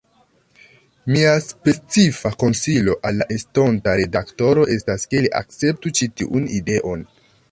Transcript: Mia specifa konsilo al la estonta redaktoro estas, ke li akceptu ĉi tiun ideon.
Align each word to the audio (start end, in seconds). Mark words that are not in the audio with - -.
Mia 1.15 1.33
specifa 1.47 2.31
konsilo 2.43 2.95
al 3.09 3.19
la 3.21 3.27
estonta 3.37 3.95
redaktoro 4.01 4.63
estas, 4.79 5.05
ke 5.13 5.23
li 5.27 5.31
akceptu 5.43 5.95
ĉi 6.01 6.11
tiun 6.23 6.49
ideon. 6.63 7.05